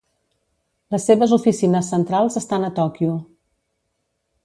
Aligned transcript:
Les 0.95 1.05
seves 1.09 1.35
oficines 1.37 1.93
centrals 1.95 2.41
estan 2.43 2.67
a 2.67 2.73
Tòquio. 2.83 3.15